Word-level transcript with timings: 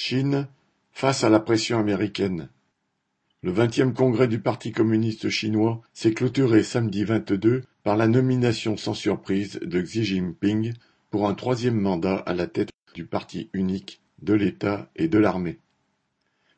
Chine 0.00 0.46
face 0.92 1.24
à 1.24 1.28
la 1.28 1.40
pression 1.40 1.80
américaine. 1.80 2.50
Le 3.42 3.50
vingtième 3.50 3.92
congrès 3.92 4.28
du 4.28 4.38
Parti 4.38 4.70
communiste 4.70 5.28
chinois 5.28 5.82
s'est 5.92 6.14
clôturé 6.14 6.62
samedi 6.62 7.02
22 7.02 7.64
par 7.82 7.96
la 7.96 8.06
nomination 8.06 8.76
sans 8.76 8.94
surprise 8.94 9.58
de 9.60 9.82
Xi 9.82 10.04
Jinping 10.04 10.72
pour 11.10 11.28
un 11.28 11.34
troisième 11.34 11.80
mandat 11.80 12.14
à 12.14 12.32
la 12.32 12.46
tête 12.46 12.70
du 12.94 13.06
parti 13.06 13.50
unique, 13.52 14.00
de 14.22 14.34
l'État 14.34 14.88
et 14.94 15.08
de 15.08 15.18
l'armée. 15.18 15.58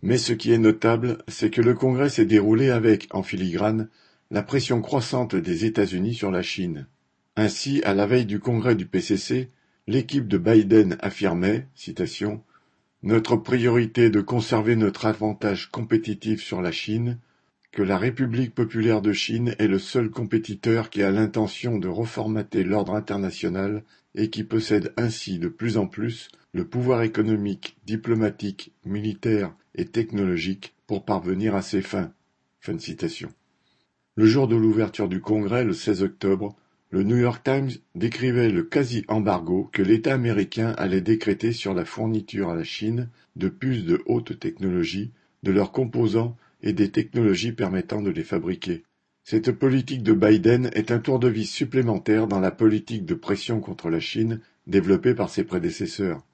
Mais 0.00 0.16
ce 0.16 0.32
qui 0.32 0.50
est 0.50 0.58
notable, 0.58 1.18
c'est 1.28 1.50
que 1.50 1.60
le 1.60 1.74
congrès 1.74 2.08
s'est 2.08 2.24
déroulé 2.24 2.70
avec, 2.70 3.06
en 3.10 3.22
filigrane, 3.22 3.90
la 4.30 4.42
pression 4.42 4.80
croissante 4.80 5.36
des 5.36 5.66
États-Unis 5.66 6.14
sur 6.14 6.30
la 6.30 6.42
Chine. 6.42 6.86
Ainsi, 7.36 7.82
à 7.82 7.92
la 7.92 8.06
veille 8.06 8.24
du 8.24 8.40
congrès 8.40 8.76
du 8.76 8.86
PCC, 8.86 9.50
l'équipe 9.86 10.26
de 10.26 10.38
Biden 10.38 10.96
affirmait, 11.00 11.68
citation, 11.74 12.42
notre 13.06 13.36
priorité 13.36 14.06
est 14.06 14.10
de 14.10 14.20
conserver 14.20 14.74
notre 14.74 15.06
avantage 15.06 15.70
compétitif 15.70 16.42
sur 16.42 16.60
la 16.60 16.72
Chine, 16.72 17.20
que 17.70 17.84
la 17.84 17.98
République 17.98 18.52
populaire 18.52 19.00
de 19.00 19.12
Chine 19.12 19.54
est 19.60 19.68
le 19.68 19.78
seul 19.78 20.10
compétiteur 20.10 20.90
qui 20.90 21.04
a 21.04 21.12
l'intention 21.12 21.78
de 21.78 21.86
reformater 21.86 22.64
l'ordre 22.64 22.96
international 22.96 23.84
et 24.16 24.28
qui 24.28 24.42
possède 24.42 24.92
ainsi 24.96 25.38
de 25.38 25.46
plus 25.46 25.76
en 25.76 25.86
plus 25.86 26.30
le 26.52 26.66
pouvoir 26.66 27.02
économique, 27.02 27.76
diplomatique, 27.86 28.72
militaire 28.84 29.54
et 29.76 29.84
technologique 29.84 30.74
pour 30.88 31.04
parvenir 31.04 31.54
à 31.54 31.62
ses 31.62 31.82
fins. 31.82 32.10
Fin. 32.58 32.76
Le 34.16 34.26
jour 34.26 34.48
de 34.48 34.56
l'ouverture 34.56 35.08
du 35.08 35.20
congrès, 35.20 35.62
le 35.62 35.74
16 35.74 36.02
octobre, 36.02 36.56
le 36.96 37.02
New 37.02 37.18
York 37.18 37.44
Times 37.44 37.72
décrivait 37.94 38.48
le 38.48 38.62
quasi-embargo 38.62 39.68
que 39.70 39.82
l'État 39.82 40.14
américain 40.14 40.74
allait 40.78 41.02
décréter 41.02 41.52
sur 41.52 41.74
la 41.74 41.84
fourniture 41.84 42.48
à 42.48 42.54
la 42.54 42.64
Chine 42.64 43.10
de 43.36 43.50
puces 43.50 43.84
de 43.84 44.02
haute 44.06 44.38
technologie, 44.38 45.10
de 45.42 45.52
leurs 45.52 45.72
composants 45.72 46.38
et 46.62 46.72
des 46.72 46.90
technologies 46.90 47.52
permettant 47.52 48.00
de 48.00 48.08
les 48.08 48.24
fabriquer. 48.24 48.82
Cette 49.24 49.52
politique 49.52 50.02
de 50.04 50.14
Biden 50.14 50.70
est 50.72 50.90
un 50.90 50.98
tour 50.98 51.18
de 51.18 51.28
vis 51.28 51.44
supplémentaire 51.44 52.28
dans 52.28 52.40
la 52.40 52.50
politique 52.50 53.04
de 53.04 53.12
pression 53.12 53.60
contre 53.60 53.90
la 53.90 54.00
Chine 54.00 54.40
développée 54.66 55.14
par 55.14 55.28
ses 55.28 55.44
prédécesseurs. 55.44 56.24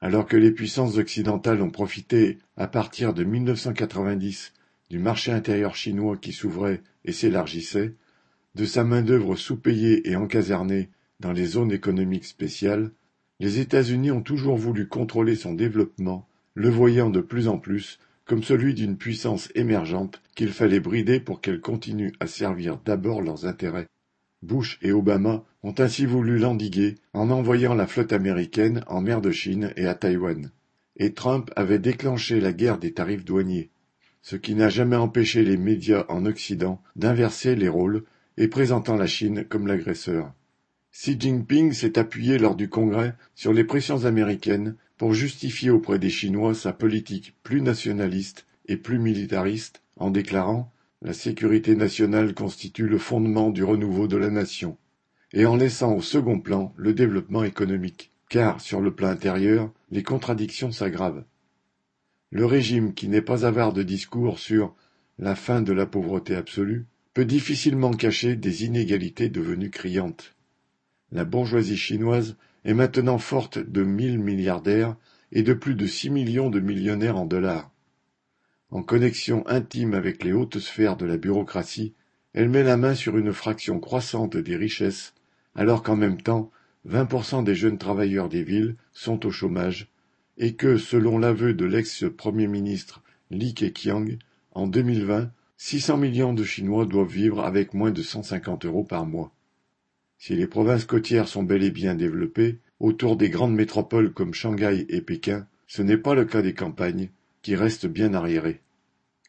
Alors 0.00 0.24
que 0.24 0.38
les 0.38 0.52
puissances 0.52 0.96
occidentales 0.96 1.60
ont 1.60 1.70
profité, 1.70 2.38
à 2.56 2.66
partir 2.66 3.12
de 3.12 3.24
1990, 3.24 4.54
du 4.88 4.98
marché 4.98 5.32
intérieur 5.32 5.76
chinois 5.76 6.16
qui 6.16 6.32
s'ouvrait 6.32 6.80
et 7.04 7.12
s'élargissait, 7.12 7.92
de 8.54 8.64
sa 8.64 8.84
main-d'œuvre 8.84 9.36
sous-payée 9.36 10.10
et 10.10 10.16
encasernée 10.16 10.90
dans 11.20 11.32
les 11.32 11.46
zones 11.46 11.72
économiques 11.72 12.24
spéciales, 12.24 12.90
les 13.40 13.58
États-Unis 13.58 14.10
ont 14.10 14.22
toujours 14.22 14.56
voulu 14.56 14.86
contrôler 14.86 15.34
son 15.34 15.54
développement, 15.54 16.28
le 16.54 16.68
voyant 16.68 17.10
de 17.10 17.20
plus 17.20 17.48
en 17.48 17.58
plus 17.58 17.98
comme 18.24 18.42
celui 18.42 18.74
d'une 18.74 18.96
puissance 18.96 19.50
émergente 19.54 20.22
qu'il 20.34 20.52
fallait 20.52 20.80
brider 20.80 21.20
pour 21.20 21.40
qu'elle 21.40 21.60
continue 21.60 22.12
à 22.20 22.26
servir 22.26 22.78
d'abord 22.84 23.20
leurs 23.20 23.46
intérêts. 23.46 23.88
Bush 24.42 24.78
et 24.82 24.92
Obama 24.92 25.44
ont 25.62 25.74
ainsi 25.78 26.06
voulu 26.06 26.38
l'endiguer 26.38 26.96
en 27.14 27.30
envoyant 27.30 27.74
la 27.74 27.86
flotte 27.86 28.12
américaine 28.12 28.84
en 28.86 29.00
mer 29.00 29.20
de 29.20 29.30
Chine 29.30 29.72
et 29.76 29.86
à 29.86 29.94
Taïwan. 29.94 30.50
Et 30.96 31.12
Trump 31.12 31.50
avait 31.56 31.78
déclenché 31.78 32.40
la 32.40 32.52
guerre 32.52 32.78
des 32.78 32.92
tarifs 32.92 33.24
douaniers, 33.24 33.70
ce 34.20 34.36
qui 34.36 34.54
n'a 34.54 34.68
jamais 34.68 34.96
empêché 34.96 35.44
les 35.44 35.56
médias 35.56 36.04
en 36.08 36.26
Occident 36.26 36.80
d'inverser 36.96 37.54
les 37.56 37.68
rôles 37.68 38.04
et 38.36 38.48
présentant 38.48 38.96
la 38.96 39.06
Chine 39.06 39.44
comme 39.44 39.66
l'agresseur. 39.66 40.32
Xi 40.92 41.16
Jinping 41.18 41.72
s'est 41.72 41.98
appuyé 41.98 42.38
lors 42.38 42.54
du 42.54 42.68
congrès 42.68 43.14
sur 43.34 43.52
les 43.52 43.64
pressions 43.64 44.04
américaines 44.04 44.76
pour 44.98 45.14
justifier 45.14 45.70
auprès 45.70 45.98
des 45.98 46.10
Chinois 46.10 46.54
sa 46.54 46.72
politique 46.72 47.34
plus 47.42 47.62
nationaliste 47.62 48.46
et 48.66 48.76
plus 48.76 48.98
militariste 48.98 49.82
en 49.96 50.10
déclarant 50.10 50.72
la 51.02 51.12
sécurité 51.12 51.74
nationale 51.74 52.34
constitue 52.34 52.86
le 52.86 52.98
fondement 52.98 53.50
du 53.50 53.64
renouveau 53.64 54.06
de 54.06 54.16
la 54.16 54.30
nation, 54.30 54.76
et 55.32 55.46
en 55.46 55.56
laissant 55.56 55.94
au 55.94 56.02
second 56.02 56.38
plan 56.38 56.72
le 56.76 56.94
développement 56.94 57.42
économique, 57.42 58.12
car 58.28 58.60
sur 58.60 58.80
le 58.80 58.94
plan 58.94 59.08
intérieur, 59.08 59.72
les 59.90 60.04
contradictions 60.04 60.70
s'aggravent. 60.70 61.24
Le 62.30 62.46
régime 62.46 62.94
qui 62.94 63.08
n'est 63.08 63.20
pas 63.20 63.44
avare 63.44 63.72
de 63.72 63.82
discours 63.82 64.38
sur 64.38 64.74
la 65.18 65.34
fin 65.34 65.60
de 65.60 65.72
la 65.72 65.86
pauvreté 65.86 66.36
absolue 66.36 66.86
peut 67.14 67.24
difficilement 67.24 67.92
cacher 67.92 68.36
des 68.36 68.64
inégalités 68.64 69.28
devenues 69.28 69.70
criantes. 69.70 70.34
La 71.10 71.24
bourgeoisie 71.24 71.76
chinoise 71.76 72.36
est 72.64 72.74
maintenant 72.74 73.18
forte 73.18 73.58
de 73.58 73.82
mille 73.82 74.18
milliardaires 74.18 74.96
et 75.30 75.42
de 75.42 75.52
plus 75.52 75.74
de 75.74 75.86
six 75.86 76.10
millions 76.10 76.50
de 76.50 76.60
millionnaires 76.60 77.18
en 77.18 77.26
dollars. 77.26 77.70
En 78.70 78.82
connexion 78.82 79.46
intime 79.46 79.92
avec 79.92 80.24
les 80.24 80.32
hautes 80.32 80.58
sphères 80.58 80.96
de 80.96 81.04
la 81.04 81.18
bureaucratie, 81.18 81.92
elle 82.32 82.48
met 82.48 82.62
la 82.62 82.78
main 82.78 82.94
sur 82.94 83.18
une 83.18 83.34
fraction 83.34 83.78
croissante 83.78 84.36
des 84.36 84.56
richesses, 84.56 85.12
alors 85.54 85.82
qu'en 85.82 85.96
même 85.96 86.22
temps, 86.22 86.50
20% 86.88 87.44
des 87.44 87.54
jeunes 87.54 87.76
travailleurs 87.76 88.30
des 88.30 88.42
villes 88.42 88.76
sont 88.92 89.26
au 89.26 89.30
chômage, 89.30 89.90
et 90.38 90.54
que, 90.54 90.78
selon 90.78 91.18
l'aveu 91.18 91.52
de 91.52 91.66
l'ex-premier 91.66 92.46
ministre 92.46 93.02
Li 93.30 93.52
Keqiang, 93.52 94.16
en 94.52 94.66
2020, 94.66 95.30
600 95.64 95.96
millions 95.96 96.34
de 96.34 96.42
Chinois 96.42 96.86
doivent 96.86 97.06
vivre 97.06 97.44
avec 97.44 97.72
moins 97.72 97.92
de 97.92 98.02
150 98.02 98.64
euros 98.64 98.82
par 98.82 99.06
mois. 99.06 99.32
Si 100.18 100.34
les 100.34 100.48
provinces 100.48 100.86
côtières 100.86 101.28
sont 101.28 101.44
bel 101.44 101.62
et 101.62 101.70
bien 101.70 101.94
développées, 101.94 102.58
autour 102.80 103.16
des 103.16 103.30
grandes 103.30 103.54
métropoles 103.54 104.12
comme 104.12 104.34
Shanghai 104.34 104.84
et 104.88 105.00
Pékin, 105.00 105.46
ce 105.68 105.82
n'est 105.82 105.96
pas 105.96 106.16
le 106.16 106.24
cas 106.24 106.42
des 106.42 106.52
campagnes, 106.52 107.10
qui 107.42 107.54
restent 107.54 107.86
bien 107.86 108.12
arriérées. 108.12 108.60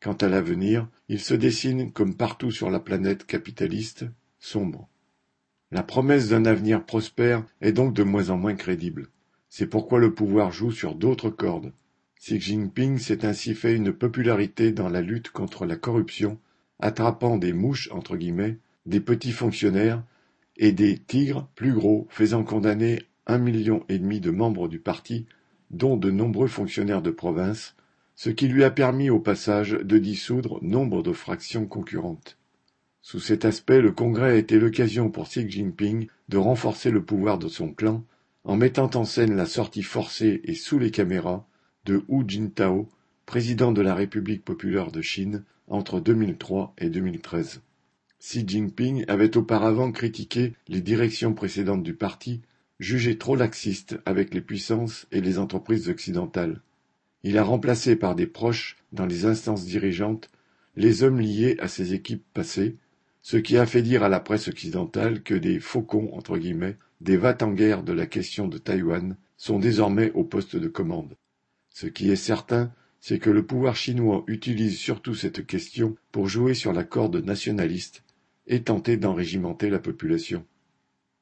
Quant 0.00 0.14
à 0.14 0.28
l'avenir, 0.28 0.88
il 1.10 1.20
se 1.20 1.34
dessine, 1.34 1.92
comme 1.92 2.16
partout 2.16 2.50
sur 2.50 2.70
la 2.70 2.80
planète 2.80 3.26
capitaliste, 3.26 4.06
sombre. 4.40 4.88
La 5.70 5.82
promesse 5.82 6.30
d'un 6.30 6.46
avenir 6.46 6.86
prospère 6.86 7.44
est 7.60 7.72
donc 7.72 7.92
de 7.92 8.04
moins 8.04 8.30
en 8.30 8.38
moins 8.38 8.54
crédible. 8.54 9.10
C'est 9.50 9.66
pourquoi 9.66 9.98
le 9.98 10.14
pouvoir 10.14 10.50
joue 10.50 10.72
sur 10.72 10.94
d'autres 10.94 11.28
cordes. 11.28 11.74
Xi 12.24 12.40
Jinping 12.40 12.98
s'est 12.98 13.24
ainsi 13.24 13.52
fait 13.52 13.74
une 13.74 13.92
popularité 13.92 14.70
dans 14.70 14.88
la 14.88 15.00
lutte 15.00 15.30
contre 15.30 15.66
la 15.66 15.74
corruption, 15.74 16.38
attrapant 16.78 17.36
des 17.36 17.52
mouches 17.52 17.88
entre 17.90 18.16
guillemets, 18.16 18.58
des 18.86 19.00
petits 19.00 19.32
fonctionnaires 19.32 20.04
et 20.56 20.70
des 20.70 20.98
tigres 20.98 21.48
plus 21.56 21.72
gros, 21.72 22.06
faisant 22.10 22.44
condamner 22.44 23.02
un 23.26 23.38
million 23.38 23.82
et 23.88 23.98
demi 23.98 24.20
de 24.20 24.30
membres 24.30 24.68
du 24.68 24.78
parti, 24.78 25.26
dont 25.72 25.96
de 25.96 26.12
nombreux 26.12 26.46
fonctionnaires 26.46 27.02
de 27.02 27.10
province, 27.10 27.74
ce 28.14 28.30
qui 28.30 28.46
lui 28.46 28.62
a 28.62 28.70
permis 28.70 29.10
au 29.10 29.18
passage 29.18 29.72
de 29.72 29.98
dissoudre 29.98 30.62
nombre 30.62 31.02
de 31.02 31.12
fractions 31.12 31.66
concurrentes. 31.66 32.38
Sous 33.00 33.18
cet 33.18 33.44
aspect, 33.44 33.80
le 33.80 33.90
Congrès 33.90 34.30
a 34.30 34.36
été 34.36 34.60
l'occasion 34.60 35.10
pour 35.10 35.24
Xi 35.24 35.50
Jinping 35.50 36.06
de 36.28 36.36
renforcer 36.36 36.92
le 36.92 37.02
pouvoir 37.02 37.40
de 37.40 37.48
son 37.48 37.72
clan 37.72 38.04
en 38.44 38.54
mettant 38.54 38.90
en 38.94 39.04
scène 39.04 39.34
la 39.34 39.46
sortie 39.46 39.82
forcée 39.82 40.40
et 40.44 40.54
sous 40.54 40.78
les 40.78 40.92
caméras 40.92 41.48
de 41.84 42.02
Hu 42.08 42.24
Jintao, 42.26 42.88
président 43.26 43.72
de 43.72 43.82
la 43.82 43.94
République 43.94 44.44
populaire 44.44 44.92
de 44.92 45.02
Chine 45.02 45.44
entre 45.66 46.00
2003 46.00 46.74
et 46.78 46.90
2013. 46.90 47.60
Xi 48.20 48.44
Jinping 48.46 49.04
avait 49.08 49.36
auparavant 49.36 49.90
critiqué 49.90 50.52
les 50.68 50.80
directions 50.80 51.34
précédentes 51.34 51.82
du 51.82 51.94
parti, 51.94 52.40
jugées 52.78 53.18
trop 53.18 53.34
laxistes 53.34 53.98
avec 54.06 54.32
les 54.32 54.40
puissances 54.40 55.06
et 55.10 55.20
les 55.20 55.38
entreprises 55.38 55.88
occidentales. 55.88 56.60
Il 57.24 57.36
a 57.36 57.42
remplacé 57.42 57.96
par 57.96 58.14
des 58.14 58.26
proches 58.26 58.76
dans 58.92 59.06
les 59.06 59.24
instances 59.24 59.64
dirigeantes 59.64 60.30
les 60.76 61.02
hommes 61.02 61.20
liés 61.20 61.56
à 61.58 61.68
ses 61.68 61.94
équipes 61.94 62.24
passées, 62.32 62.76
ce 63.22 63.36
qui 63.36 63.56
a 63.56 63.66
fait 63.66 63.82
dire 63.82 64.02
à 64.02 64.08
la 64.08 64.20
presse 64.20 64.48
occidentale 64.48 65.22
que 65.22 65.34
des 65.34 65.58
faucons 65.58 66.10
entre 66.12 66.38
guillemets, 66.38 66.76
des 67.00 67.16
va-t-en-guerre 67.16 67.82
de 67.82 67.92
la 67.92 68.06
question 68.06 68.46
de 68.46 68.58
Taïwan 68.58 69.16
sont 69.36 69.58
désormais 69.58 70.12
au 70.12 70.22
poste 70.22 70.56
de 70.56 70.68
commande. 70.68 71.16
Ce 71.74 71.86
qui 71.86 72.10
est 72.10 72.16
certain, 72.16 72.72
c'est 73.00 73.18
que 73.18 73.30
le 73.30 73.44
pouvoir 73.44 73.76
chinois 73.76 74.24
utilise 74.26 74.78
surtout 74.78 75.14
cette 75.14 75.46
question 75.46 75.96
pour 76.12 76.28
jouer 76.28 76.54
sur 76.54 76.72
la 76.72 76.84
corde 76.84 77.16
nationaliste 77.24 78.04
et 78.46 78.62
tenter 78.62 78.96
d'enrégimenter 78.96 79.70
la 79.70 79.78
population. 79.78 80.44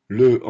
Le 0.09 0.43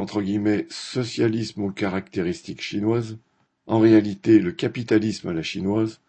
socialisme 0.70 1.62
aux 1.62 1.70
caractéristiques 1.70 2.62
chinoises, 2.62 3.18
en 3.66 3.78
réalité 3.78 4.38
le 4.38 4.52
capitalisme 4.52 5.28
à 5.28 5.32
la 5.34 5.42
chinoise, 5.42 6.00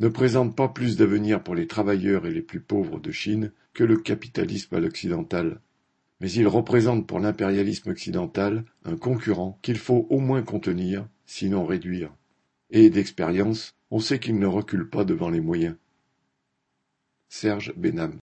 ne 0.00 0.08
présente 0.08 0.54
pas 0.54 0.68
plus 0.68 0.96
d'avenir 0.96 1.42
pour 1.42 1.54
les 1.54 1.66
travailleurs 1.66 2.26
et 2.26 2.32
les 2.32 2.42
plus 2.42 2.60
pauvres 2.60 3.00
de 3.00 3.12
Chine 3.12 3.52
que 3.72 3.84
le 3.84 3.96
capitalisme 3.96 4.74
à 4.74 4.80
l'occidental. 4.80 5.60
Mais 6.20 6.30
il 6.30 6.48
représente 6.48 7.06
pour 7.06 7.20
l'impérialisme 7.20 7.90
occidental 7.90 8.64
un 8.84 8.96
concurrent 8.96 9.58
qu'il 9.62 9.78
faut 9.78 10.06
au 10.10 10.18
moins 10.18 10.42
contenir, 10.42 11.06
sinon 11.24 11.64
réduire 11.64 12.12
et 12.70 12.90
d'expérience, 12.90 13.76
on 13.90 14.00
sait 14.00 14.18
qu'il 14.18 14.38
ne 14.38 14.46
recule 14.46 14.88
pas 14.88 15.04
devant 15.04 15.30
les 15.30 15.40
moyens. 15.40 15.76
Serge 17.28 17.74
Benham 17.76 18.16